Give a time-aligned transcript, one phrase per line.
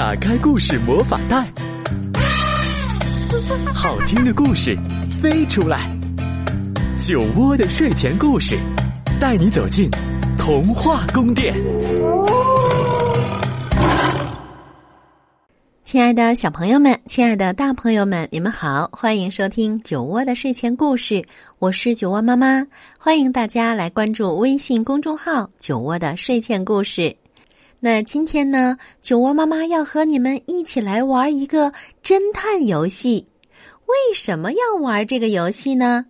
[0.00, 1.46] 打开故事魔法袋，
[3.74, 4.74] 好听的故事
[5.20, 5.90] 飞出来。
[6.98, 8.58] 酒窝的睡前故事，
[9.20, 9.90] 带你走进
[10.38, 11.54] 童话宫殿。
[15.84, 21.22] 亲爱的小朋友们，亲爱的大朋友们，你们好，欢迎收听酒窝的睡前故事。
[21.58, 22.66] 我是酒窝妈妈，
[22.98, 27.14] 欢迎大家来关注微信公众号“酒窝的睡前故事”。
[27.82, 31.72] 那今天呢，酒窝妈妈要和你们一起来玩一个
[32.04, 33.26] 侦探游戏。
[33.86, 36.04] 为什么要玩这个游戏呢？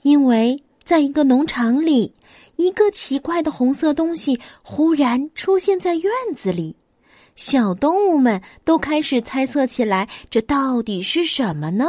[0.00, 2.14] 因为在一个农场里，
[2.56, 6.74] 一个奇怪的红色东西忽然出现在院子里。
[7.36, 11.86] 小动物们都开始猜测起来，这到底是什么呢？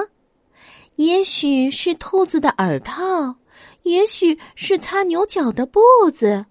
[0.97, 3.37] 也许是兔子的耳套，
[3.83, 5.79] 也许是擦牛角的布
[6.13, 6.45] 子，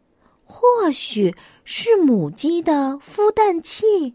[0.45, 1.35] 或许
[1.73, 4.13] 是母鸡的孵蛋器。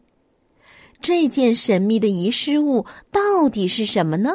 [1.01, 4.31] 这件神秘的遗失物到底是什么呢？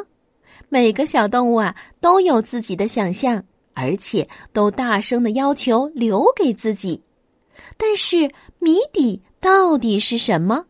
[0.69, 3.43] 每个小动物啊都有自己的想象，
[3.75, 6.99] 而且都大声的要求留给自己。
[7.77, 9.21] 但是谜底。
[9.39, 10.65] 到底是什么？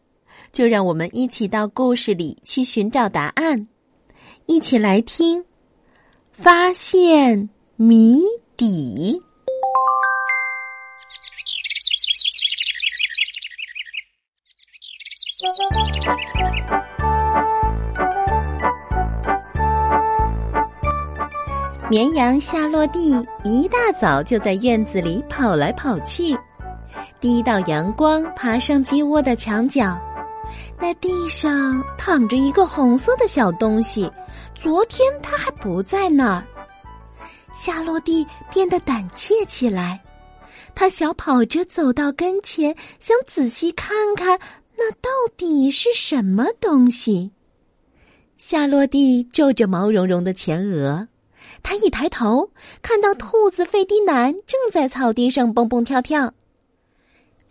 [0.52, 3.68] 就让我们一起到故事里去寻找答案，
[4.46, 5.44] 一起来听，
[6.32, 8.22] 发现谜
[8.56, 9.22] 底。
[21.90, 23.10] 绵羊夏洛蒂
[23.44, 26.38] 一大早就在院子里跑来跑去。
[27.20, 30.00] 第一道阳光爬上鸡窝的墙角，
[30.80, 34.12] 那地上躺着一个红色的小东西。
[34.54, 36.44] 昨天它还不在那儿。
[37.52, 40.00] 夏洛蒂变得胆怯起来，
[40.76, 44.40] 他小跑着走到跟前，想仔细看看
[44.84, 47.32] 那到底是什么东西。
[48.36, 51.08] 夏洛蒂皱着毛茸茸的前额，
[51.62, 52.50] 他一抬头，
[52.82, 56.34] 看到兔子费迪南正在草地上蹦蹦跳跳。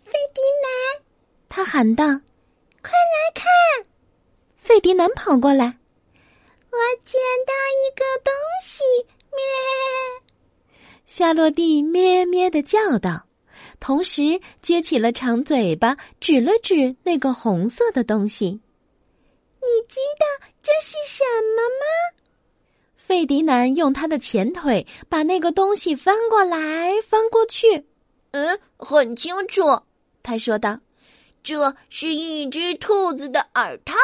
[0.01, 1.03] 费迪南，
[1.47, 2.05] 他喊道
[2.83, 3.45] ：“快来看！”
[4.57, 8.83] 费迪南跑过来，我捡到一个东西，
[9.31, 10.75] 咩！
[11.05, 13.25] 夏洛蒂咩咩的叫道，
[13.81, 18.45] 同时撅起了长嘴巴，指了指那个红色的东西。
[18.45, 22.17] 你知道这是什么吗？
[22.95, 27.85] 费迪南用他的前腿把那个东西翻过来翻过去。
[28.31, 29.63] 嗯，很清楚。
[30.21, 30.79] 他说道
[31.43, 33.95] ：“这是一只兔子的耳套。”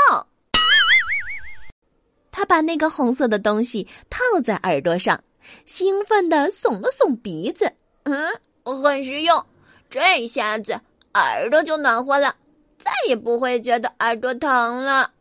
[2.31, 5.23] 他把那个红色的东西套在耳朵上，
[5.67, 7.71] 兴奋的耸了耸鼻子。
[8.03, 8.27] 嗯，
[8.63, 9.45] 很实用，
[9.89, 10.79] 这下子
[11.13, 12.35] 耳朵就暖和了，
[12.77, 15.11] 再也不会觉得耳朵疼了。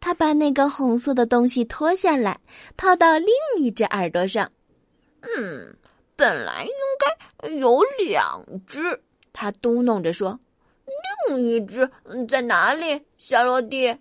[0.00, 2.40] 他把那个红色的东西脱下来，
[2.76, 3.28] 套到另
[3.58, 4.50] 一只耳朵上。
[5.20, 5.76] 嗯，
[6.16, 9.02] 本来应该有两只。
[9.32, 10.40] 他嘟哝着说
[11.28, 11.88] ：“另一只
[12.28, 13.96] 在哪里？”夏洛蒂。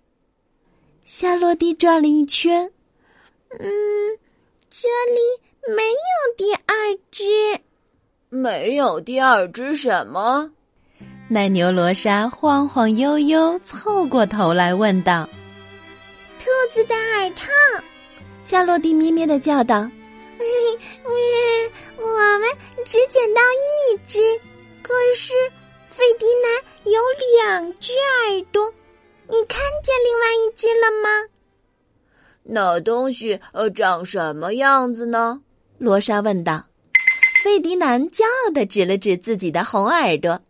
[1.05, 2.71] 夏洛蒂转了一圈，
[3.49, 3.69] 嗯，
[4.69, 7.23] 这里没有第二只。
[8.29, 10.49] 没有第二只什么？
[11.27, 15.27] 奶牛罗莎晃晃悠悠凑过头来问道
[16.37, 17.47] ：“兔子的耳套。”
[18.43, 19.81] 夏洛蒂咩咩的叫道
[20.37, 20.41] ：“咩，
[21.97, 22.49] 我们
[22.85, 24.19] 只捡到一只。”
[24.83, 25.33] 可是，
[25.89, 26.99] 费迪南有
[27.37, 28.71] 两只耳朵，
[29.27, 31.29] 你看见另外一只了吗？
[32.43, 35.41] 那东西呃长什么样子呢？
[35.79, 36.68] 罗莎问道。
[37.41, 40.41] 费迪南骄傲的指了指自己的红耳朵。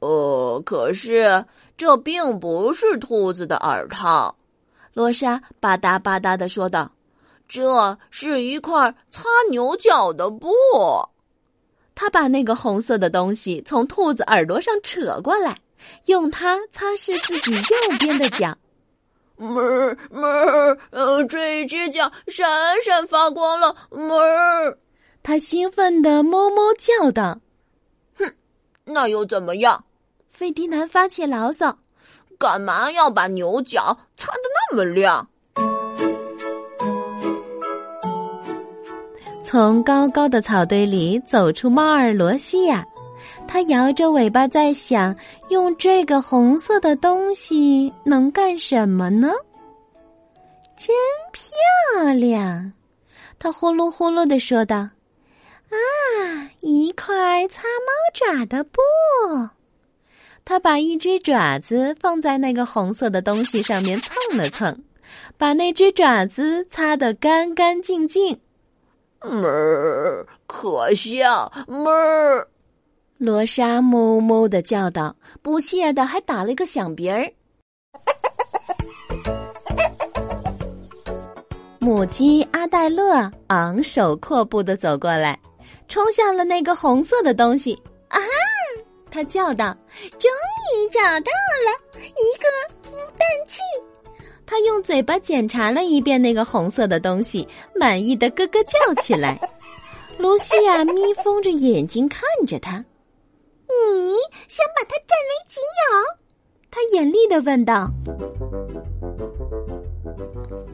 [0.00, 1.44] 呃，可是
[1.76, 4.34] 这并不是兔子的耳套，
[4.94, 6.90] 罗莎吧嗒吧嗒的说道。
[7.46, 10.48] 这是一块擦牛角的布。
[11.94, 15.58] 他把那个红色的东西从兔子耳朵上扯过来，
[16.06, 18.56] 用它擦拭自己右边的脚。
[19.36, 22.48] 哞哞，呃，这只脚闪
[22.82, 23.74] 闪发光了。
[23.90, 24.76] 哞，
[25.22, 27.38] 他兴奋的哞哞叫道
[28.18, 28.32] ：“哼，
[28.84, 29.84] 那又怎么样？”
[30.28, 31.78] 费迪南发起牢骚
[32.38, 35.28] ：“干嘛要把牛角擦得那么亮？”
[39.42, 42.86] 从高高的草堆里走出猫儿罗西亚，
[43.48, 45.14] 它摇着尾巴在想：
[45.48, 49.32] 用这个红色的东西能干什么呢？
[50.76, 50.94] 真
[51.32, 52.72] 漂亮！
[53.40, 54.88] 它呼噜呼噜的说道
[55.70, 58.80] ：“啊，一块擦猫爪的布。”
[60.44, 64.82] 他把一只爪子放在那个红色的东西上面蹭了蹭，
[65.36, 68.38] 把那只爪子擦得干干净净。
[69.20, 71.52] 哞儿，可笑！
[71.68, 72.48] 哞儿，
[73.18, 77.30] 罗莎哞哞的叫道，不屑的还打了一个响鼻儿。
[81.78, 85.38] 母鸡阿黛勒昂首阔步的走过来，
[85.90, 87.74] 冲向了那个红色的东西。
[88.08, 88.18] 啊！
[89.10, 89.76] 他叫道
[90.18, 91.32] ：“终于找到
[91.66, 93.60] 了一个孵蛋器！”
[94.46, 99.38] 他用嘴巴检查了一遍那个红色的东西，满意的咯咯叫起来。
[100.16, 102.84] 卢西亚眯缝着眼睛看着他
[103.66, 104.14] ：“你
[104.46, 106.20] 想把它占为己有？”
[106.70, 107.90] 他严厉的问道。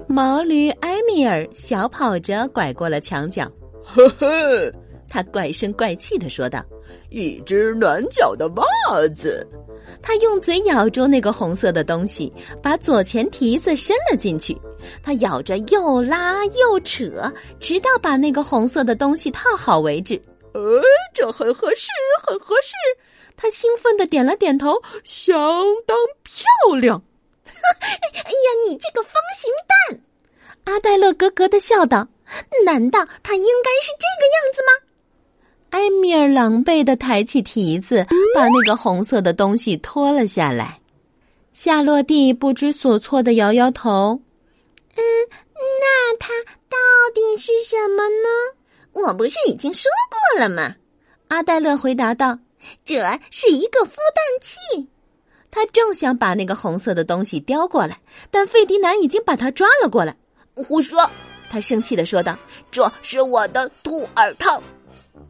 [0.08, 3.50] 毛驴埃米尔小跑着拐过了墙角，
[3.82, 4.72] 呵呵，
[5.16, 6.62] 他怪声怪气的说道
[7.08, 9.48] ：“一只暖脚的袜子。”
[10.02, 12.30] 他用嘴咬住那个红色的东西，
[12.62, 14.54] 把左前蹄子伸了进去。
[15.02, 20.20] 他咬着又拉又扯，直到把那个红色的东西套好为止。
[20.52, 20.82] 呃，
[21.14, 21.88] 这很合适，
[22.22, 22.74] 很合适。
[23.38, 25.34] 他兴奋的点了点头，相
[25.86, 27.02] 当漂亮。
[27.46, 29.98] 哎呀，你这个方形蛋！
[30.64, 32.06] 阿黛勒咯咯的笑道
[32.66, 34.72] ：“难道他应该是这个样子吗？”
[35.70, 40.80] 埃米尔狼狈的抬起蹄子，把那个红色的东西拖了下来。
[41.52, 44.20] 夏洛蒂不知所措的摇摇头
[44.96, 45.02] ：“嗯，
[45.58, 46.28] 那它
[46.68, 46.76] 到
[47.14, 48.28] 底是什么呢？
[48.92, 50.76] 我不是已经说过了吗？”
[51.28, 52.38] 阿黛勒回答道
[52.84, 54.88] ：“这是一个孵蛋器。”
[55.50, 57.98] 他正想把那个红色的东西叼过来，
[58.30, 60.14] 但费迪南已经把他抓了过来。
[60.54, 61.08] 胡说！
[61.48, 62.36] 他生气的说道
[62.70, 64.62] ：“这是我的兔耳套。”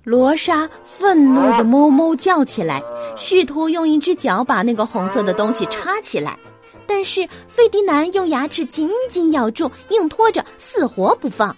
[0.07, 2.81] 罗莎愤怒的哞哞叫起来，
[3.17, 6.39] 试图用一只脚把那个红色的东西插起来，
[6.87, 11.57] 但是费迪南用牙齿紧紧咬住，硬拖着，死活不放。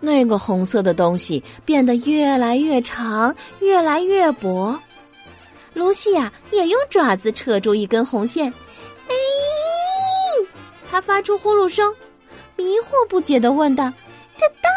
[0.00, 4.76] 那个红色的东西变得越来越长，越来越薄。
[5.72, 8.52] 卢西亚也用爪子扯住一根红线。
[9.06, 9.14] 哎！
[10.90, 11.94] 他发出呼噜声，
[12.56, 13.92] 迷惑不解的问道
[14.38, 14.70] ：“这到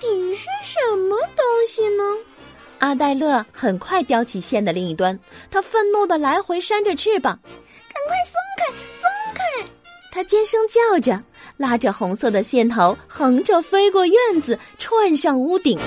[0.00, 2.02] 底是什么东西呢？”
[2.78, 5.18] 阿黛勒很快叼起线的另一端，
[5.50, 8.64] 他愤怒的来回扇着翅膀：“赶快松开，
[9.00, 9.02] 松
[9.34, 9.70] 开！”
[10.10, 11.22] 他尖声叫着，
[11.56, 15.78] 拉着红色的线头，横着飞过院子，窜上屋顶。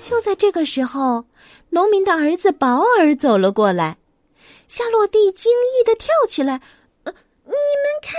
[0.00, 1.24] 就在这个时候，
[1.68, 3.98] 农民的儿子保尔走了过来。
[4.66, 6.60] 夏洛蒂惊异的跳起来：“，
[7.50, 8.18] 你们看！”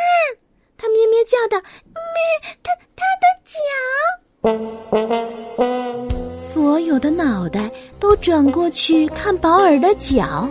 [0.78, 1.62] 他咩咩叫的
[1.94, 3.60] ：“咩，他他的脚！”
[6.54, 10.50] 所有的脑袋都转过去看保尔的脚，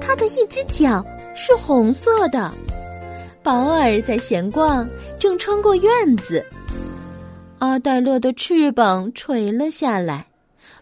[0.00, 1.04] 他的一只脚
[1.34, 2.52] 是红色的。
[3.42, 4.86] 保尔在闲逛，
[5.18, 6.44] 正穿过院子。
[7.58, 10.26] 阿黛勒的翅膀垂了下来。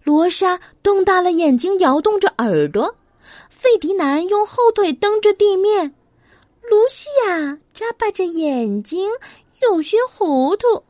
[0.03, 2.95] 罗莎瞪大了眼睛，摇动着耳朵；
[3.51, 5.91] 费迪南用后腿蹬着地面；
[6.71, 9.09] 卢西亚眨巴着眼睛，
[9.63, 10.85] 有些糊涂。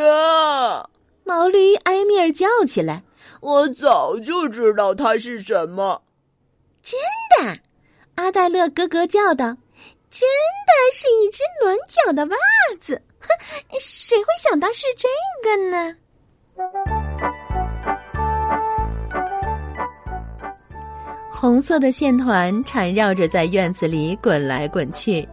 [0.00, 0.88] 呀！
[1.24, 3.02] 毛驴埃米尔叫起来
[3.40, 6.02] ：“我早就知道它是什么。”
[6.82, 6.98] 真
[7.38, 7.60] 的，
[8.16, 9.56] 阿黛勒咯咯叫道
[10.10, 10.28] ：“真
[10.66, 12.36] 的是一只暖脚的袜
[12.80, 13.00] 子！
[13.20, 13.28] 哼，
[13.78, 15.08] 谁会想到是这
[15.44, 15.96] 个呢？”
[21.40, 25.26] 红色的线团缠绕着在院子里滚来滚去，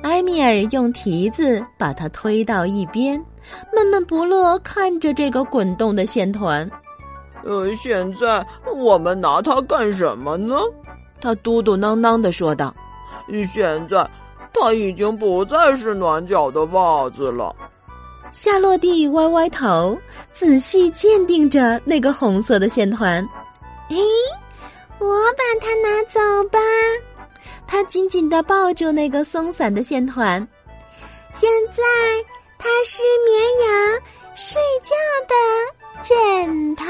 [0.00, 3.22] 埃米尔用蹄子把它推到一边，
[3.70, 6.66] 闷闷不乐看着这个滚动的线团。
[7.44, 8.42] 呃，现在
[8.74, 10.56] 我们拿它干什么呢？
[11.20, 12.74] 他嘟嘟囔囔的说道
[13.52, 14.08] ：“现在
[14.54, 17.54] 它已经不再是暖脚的袜子了。”
[18.32, 19.98] 夏洛蒂歪歪头，
[20.32, 23.22] 仔细鉴定着那个红色的线团。
[23.90, 23.96] 诶。
[25.02, 26.58] 我把它拿走吧。
[27.66, 30.46] 他紧紧地抱住那个松散的线团。
[31.34, 31.82] 现在
[32.58, 34.00] 它是绵羊
[34.34, 34.94] 睡觉
[35.26, 36.84] 的枕头。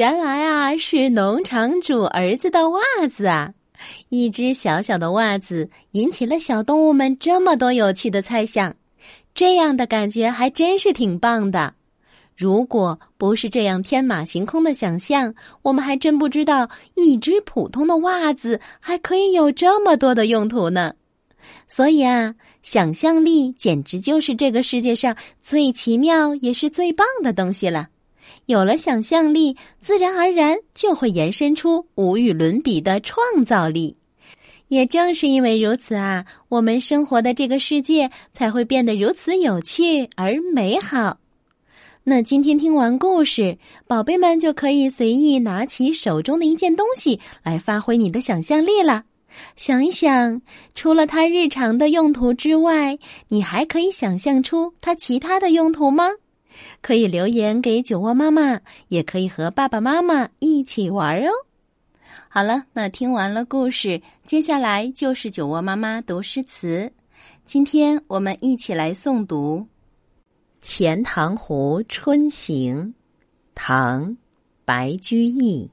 [0.00, 2.80] 原来啊是农场主儿子的袜
[3.10, 3.52] 子啊！
[4.08, 8.74] 一只小小的袜子引起了小动物们这么多有趣的猜想，
[9.34, 11.74] 这样的感觉还真是挺棒的。
[12.34, 20.94] 如果不是这样天马行空的想象，我们还真不知道一只普通的袜子还可以有这么多的用途呢。
[21.68, 27.88] 所以啊，想象力简直就是这个世界上最奇妙也是最棒的东西了。
[28.50, 33.96] 有了想象力，自然而然就会延伸出无与伦比的创造力。
[34.66, 41.18] 也正是因为如此啊，我们生活的这个世界才会变得如此有趣而美好。
[42.02, 49.04] 那今天听完故事，宝贝们就可以随意拿起手中的一件东西来发挥你的想象力了。
[49.54, 50.42] 想一想，
[50.74, 56.08] 除了它日常的用途之外，你还可以想象出它其他的用途吗？
[56.80, 61.30] 可以留言给酒窝妈妈，也可以和爸爸妈妈一起玩哦。
[62.28, 66.92] 好了，那听完了故事，接下来就是酒窝妈妈读诗词。
[67.44, 69.58] 今天我们一起来诵读
[70.60, 72.76] 《钱塘湖春行》，
[73.54, 74.10] 唐·
[74.64, 75.68] 白居易。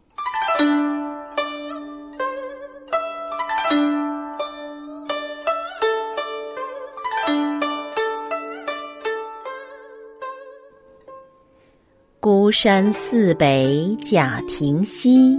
[12.47, 15.37] 孤山寺北贾亭西，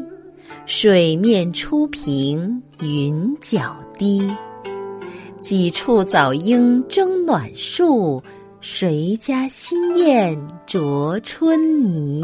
[0.67, 4.31] 水面初平云脚低。
[5.41, 8.23] 几处早莺争暖树，
[8.61, 12.23] 谁家新燕啄春泥？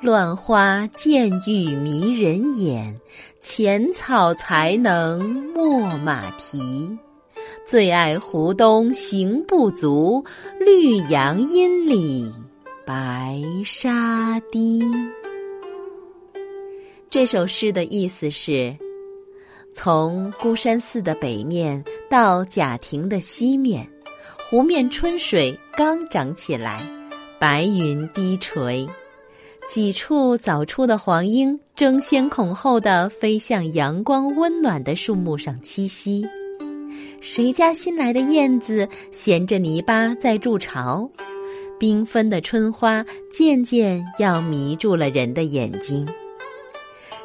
[0.00, 2.96] 乱花渐欲迷人眼，
[3.40, 5.20] 浅草才能
[5.52, 6.96] 没马蹄。
[7.66, 10.24] 最爱湖东行不足，
[10.60, 12.32] 绿杨阴里。
[12.88, 14.82] 白沙堤。
[17.10, 18.74] 这首诗的意思是：
[19.74, 23.86] 从孤山寺的北面到贾亭的西面，
[24.48, 26.80] 湖面春水刚涨起来，
[27.38, 28.88] 白云低垂，
[29.68, 36.26] 几处早出的黄莺争先恐后的飞向阳光温暖的树木上栖息。
[37.20, 41.10] 谁家新来的燕子衔着泥巴在筑巢？
[41.78, 46.06] 缤纷的春花渐渐要迷住了人的眼睛，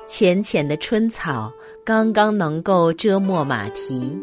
[0.08, 1.52] 浅浅的春草
[1.84, 4.18] 刚刚能够遮没马蹄。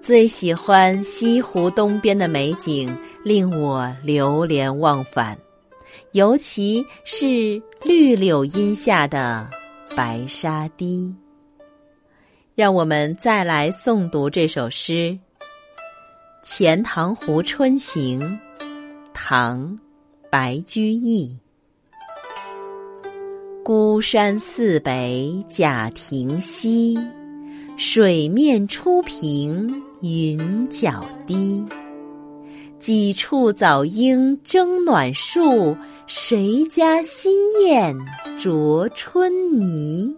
[0.00, 5.38] 最喜欢西湖东边的美景，令我流连忘返，
[6.12, 9.48] 尤其是绿柳荫下的
[9.96, 11.14] 白沙堤。
[12.54, 15.18] 让我们再来诵读这首诗
[16.42, 18.20] 《钱塘湖春行》。
[19.26, 19.78] 唐，
[20.30, 21.34] 白居易。
[23.64, 26.94] 孤山寺北贾亭西，
[27.78, 31.64] 水面初平云脚低。
[32.78, 35.74] 几处早莺争暖树，
[36.06, 37.96] 谁家新燕
[38.38, 40.14] 啄春泥？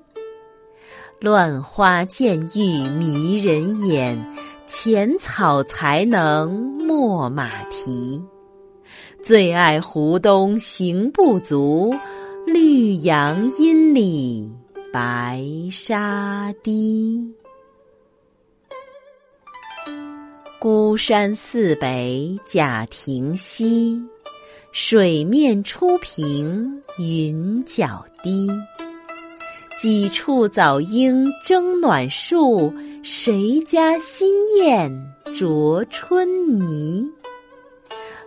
[1.20, 4.20] 乱花渐欲迷人眼，
[4.66, 8.20] 浅草才能没马蹄。
[9.22, 11.94] 最爱湖东行不足，
[12.46, 14.50] 绿杨阴里
[14.92, 17.20] 白沙堤。
[20.58, 24.00] 孤山寺北贾亭西，
[24.72, 28.48] 水面初平云脚低。
[29.78, 32.72] 几处早莺争暖树，
[33.02, 34.90] 谁家新燕
[35.36, 36.26] 啄春
[36.56, 37.06] 泥？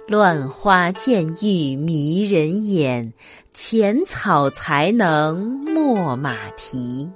[0.10, 3.14] 乱花渐欲迷人眼，
[3.54, 7.08] 浅草才能没马蹄。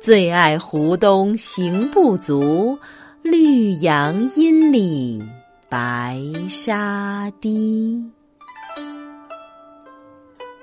[0.00, 2.78] 最爱湖东行不足，
[3.20, 5.22] 绿杨阴里
[5.68, 8.02] 白沙堤。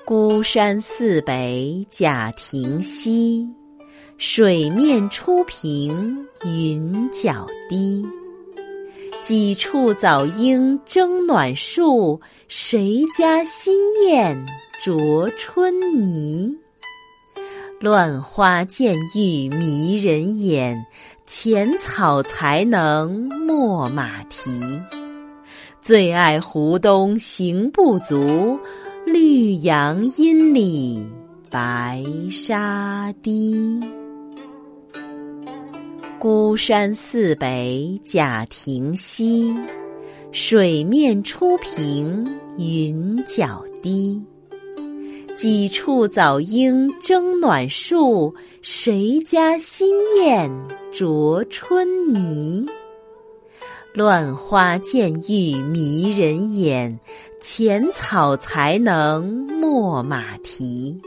[0.03, 3.47] 孤山寺北贾亭西，
[4.17, 8.03] 水面初平云脚低。
[9.27, 14.45] 几处早莺争暖树，谁家新燕
[14.81, 16.57] 啄春泥？
[17.81, 20.81] 乱花渐欲迷人眼，
[21.25, 24.49] 浅草才能没马蹄。
[25.81, 28.57] 最爱湖东行不足，
[29.05, 31.05] 绿杨阴里
[31.49, 33.77] 白沙堤。
[36.19, 39.53] 孤山寺北贾亭西，
[40.31, 42.25] 水面初平
[42.57, 44.19] 云脚低。
[45.35, 48.33] 几处早莺争暖树，
[48.63, 50.49] 谁家新燕
[50.91, 52.65] 啄春泥？
[53.93, 56.99] 乱花渐欲迷人眼，
[57.39, 60.99] 浅草才能没马蹄。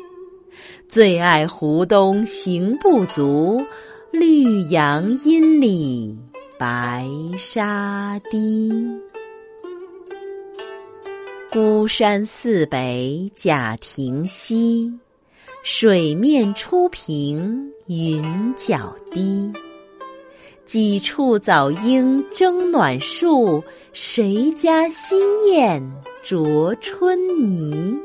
[0.89, 3.61] 最爱湖东行不足，
[4.13, 6.19] 绿杨阴里
[6.59, 8.73] 白沙堤。
[11.53, 14.93] 孤山寺北贾亭西，
[15.63, 18.23] 水面初平云
[18.57, 19.49] 脚低。
[20.67, 23.63] 几处早莺争暖树，
[23.93, 25.81] 谁家新燕
[26.25, 27.97] 啄春泥？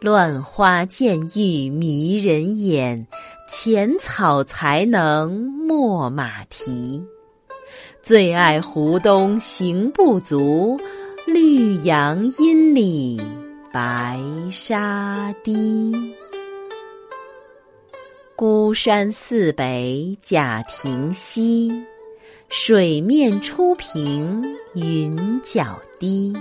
[0.00, 3.06] 乱花渐欲迷人眼，
[3.48, 7.02] 浅草才能没马蹄。
[8.02, 10.78] 最爱湖东行不足。
[11.26, 13.20] 绿杨阴里
[13.72, 14.16] 白
[14.52, 15.92] 沙堤，
[18.36, 21.72] 孤山寺北贾亭西，
[22.48, 24.40] 水面初平
[24.74, 26.32] 云脚低。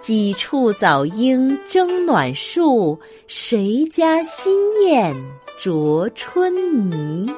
[0.00, 2.96] 几处早莺争暖树，
[3.26, 5.12] 谁家新燕
[5.58, 7.30] 着春泥？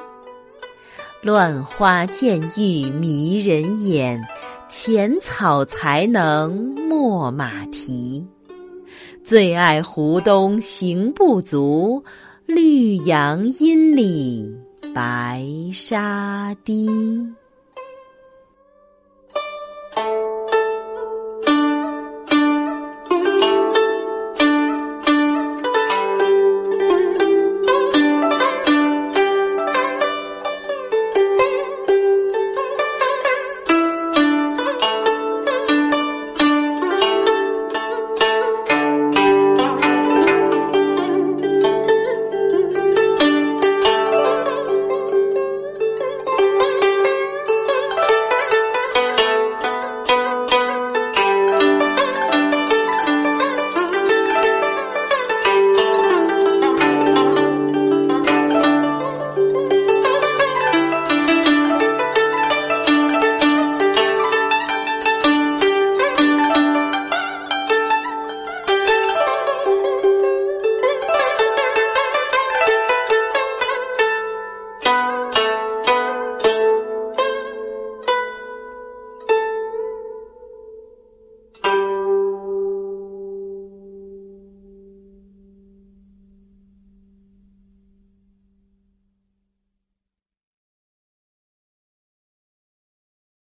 [1.21, 4.21] 乱花渐欲迷人眼。
[4.69, 8.21] 浅草才能没马蹄，
[9.23, 12.03] 最爱湖东行不足，
[12.45, 14.53] 绿杨阴里
[14.93, 16.89] 白沙堤。